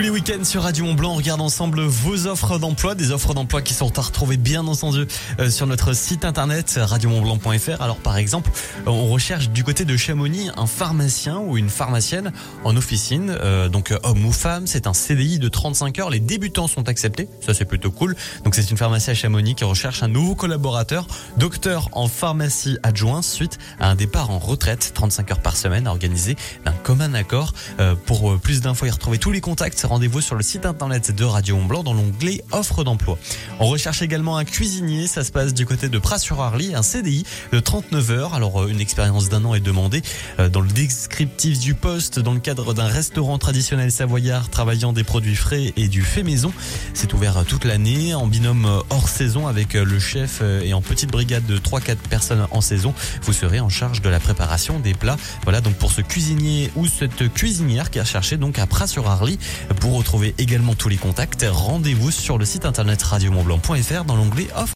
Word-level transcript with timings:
Tous 0.00 0.04
les 0.04 0.10
week-ends 0.10 0.44
sur 0.44 0.62
Radio 0.62 0.86
Mont 0.86 0.94
Blanc, 0.94 1.12
on 1.12 1.16
regarde 1.16 1.42
ensemble 1.42 1.82
vos 1.82 2.26
offres 2.26 2.58
d'emploi, 2.58 2.94
des 2.94 3.10
offres 3.10 3.34
d'emploi 3.34 3.60
qui 3.60 3.74
sont 3.74 3.98
à 3.98 4.00
retrouver 4.00 4.38
bien 4.38 4.66
entendu 4.66 5.04
euh, 5.38 5.50
sur 5.50 5.66
notre 5.66 5.92
site 5.92 6.24
internet 6.24 6.80
radiomontblanc.fr. 6.80 7.82
Alors 7.82 7.98
par 7.98 8.16
exemple, 8.16 8.50
on 8.86 9.08
recherche 9.08 9.50
du 9.50 9.62
côté 9.62 9.84
de 9.84 9.94
Chamonix 9.98 10.50
un 10.56 10.64
pharmacien 10.64 11.40
ou 11.40 11.58
une 11.58 11.68
pharmacienne 11.68 12.32
en 12.64 12.78
officine, 12.78 13.36
euh, 13.42 13.68
donc 13.68 13.92
homme 14.02 14.24
ou 14.24 14.32
femme, 14.32 14.66
c'est 14.66 14.86
un 14.86 14.94
CDI 14.94 15.38
de 15.38 15.48
35 15.50 15.98
heures, 15.98 16.08
les 16.08 16.18
débutants 16.18 16.66
sont 16.66 16.88
acceptés, 16.88 17.28
ça 17.44 17.52
c'est 17.52 17.66
plutôt 17.66 17.90
cool. 17.90 18.16
Donc 18.44 18.54
c'est 18.54 18.70
une 18.70 18.78
pharmacie 18.78 19.10
à 19.10 19.14
Chamonix 19.14 19.54
qui 19.54 19.64
recherche 19.64 20.02
un 20.02 20.08
nouveau 20.08 20.34
collaborateur, 20.34 21.06
docteur 21.36 21.90
en 21.92 22.08
pharmacie 22.08 22.78
adjoint 22.82 23.20
suite 23.20 23.58
à 23.78 23.90
un 23.90 23.96
départ 23.96 24.30
en 24.30 24.38
retraite, 24.38 24.92
35 24.94 25.32
heures 25.32 25.42
par 25.42 25.58
semaine 25.58 25.86
organisé 25.86 26.36
d'un 26.64 26.72
commun 26.72 27.12
accord. 27.12 27.52
Euh, 27.80 27.94
pour 28.06 28.38
plus 28.38 28.62
d'infos 28.62 28.86
et 28.86 28.90
retrouver 28.90 29.18
tous 29.18 29.30
les 29.30 29.42
contacts, 29.42 29.89
rendez-vous 29.90 30.20
sur 30.20 30.36
le 30.36 30.42
site 30.44 30.66
internet 30.66 31.12
de 31.12 31.24
Radio 31.24 31.56
Mont 31.56 31.64
Blanc 31.64 31.82
dans 31.82 31.94
l'onglet 31.94 32.44
offre 32.52 32.84
d'emploi. 32.84 33.18
On 33.58 33.66
recherche 33.66 34.02
également 34.02 34.36
un 34.36 34.44
cuisinier, 34.44 35.08
ça 35.08 35.24
se 35.24 35.32
passe 35.32 35.52
du 35.52 35.66
côté 35.66 35.88
de 35.88 35.98
Pras-sur-Arly, 35.98 36.76
un 36.76 36.82
CDI 36.82 37.24
de 37.52 37.58
39 37.58 38.10
heures. 38.12 38.34
Alors 38.34 38.68
une 38.68 38.80
expérience 38.80 39.28
d'un 39.28 39.44
an 39.44 39.52
est 39.52 39.60
demandée 39.60 40.02
euh, 40.38 40.48
dans 40.48 40.60
le 40.60 40.68
descriptif 40.68 41.58
du 41.58 41.74
poste 41.74 42.20
dans 42.20 42.32
le 42.32 42.38
cadre 42.38 42.72
d'un 42.72 42.86
restaurant 42.86 43.36
traditionnel 43.38 43.90
savoyard 43.90 44.48
travaillant 44.48 44.92
des 44.92 45.02
produits 45.02 45.34
frais 45.34 45.72
et 45.76 45.88
du 45.88 46.02
fait 46.02 46.22
maison. 46.22 46.52
C'est 46.94 47.12
ouvert 47.12 47.44
toute 47.44 47.64
l'année 47.64 48.14
en 48.14 48.28
binôme 48.28 48.68
hors 48.90 49.08
saison 49.08 49.48
avec 49.48 49.74
le 49.74 49.98
chef 49.98 50.40
et 50.62 50.72
en 50.72 50.82
petite 50.82 51.10
brigade 51.10 51.46
de 51.46 51.58
3-4 51.58 51.96
personnes 52.08 52.46
en 52.52 52.60
saison. 52.60 52.94
Vous 53.22 53.32
serez 53.32 53.58
en 53.58 53.68
charge 53.68 54.02
de 54.02 54.08
la 54.08 54.20
préparation 54.20 54.78
des 54.78 54.94
plats. 54.94 55.16
Voilà 55.42 55.60
donc 55.60 55.74
pour 55.74 55.90
ce 55.90 56.00
cuisinier 56.00 56.70
ou 56.76 56.86
cette 56.86 57.32
cuisinière 57.32 57.90
qui 57.90 57.98
a 57.98 58.04
cherché 58.04 58.36
donc 58.36 58.60
à 58.60 58.66
Pras-sur-Arly. 58.66 59.40
Pour 59.78 59.96
retrouver 59.96 60.34
également 60.38 60.74
tous 60.74 60.88
les 60.88 60.96
contacts, 60.96 61.46
rendez-vous 61.48 62.10
sur 62.10 62.38
le 62.38 62.44
site 62.44 62.64
internet 62.64 63.02
radiomontblanc.fr 63.02 64.04
dans 64.04 64.16
l'onglet 64.16 64.48
offre. 64.56 64.68